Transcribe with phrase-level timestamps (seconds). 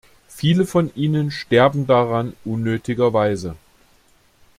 [0.29, 3.55] Viele von ihnen sterben daran unnötigerweise.